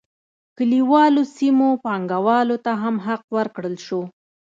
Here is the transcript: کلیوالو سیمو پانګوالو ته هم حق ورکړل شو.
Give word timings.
کلیوالو 0.57 1.23
سیمو 1.35 1.69
پانګوالو 1.83 2.57
ته 2.65 2.71
هم 2.81 2.95
حق 3.05 3.23
ورکړل 3.37 3.75
شو. 3.85 4.01